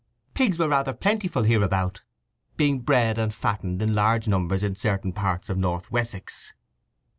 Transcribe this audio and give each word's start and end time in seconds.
Pigs 0.33 0.57
were 0.57 0.67
rather 0.69 0.93
plentiful 0.93 1.43
hereabout, 1.43 2.01
being 2.57 2.79
bred 2.79 3.19
and 3.19 3.31
fattened 3.31 3.83
in 3.83 3.93
large 3.93 4.27
numbers 4.27 4.63
in 4.63 4.75
certain 4.75 5.13
parts 5.13 5.47
of 5.47 5.59
North 5.59 5.91
Wessex. 5.91 6.55